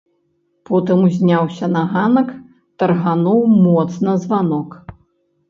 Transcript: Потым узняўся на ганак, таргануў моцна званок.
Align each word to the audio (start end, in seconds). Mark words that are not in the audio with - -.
Потым 0.69 1.03
узняўся 1.07 1.69
на 1.75 1.83
ганак, 1.91 2.31
таргануў 2.81 3.39
моцна 3.69 4.19
званок. 4.27 4.69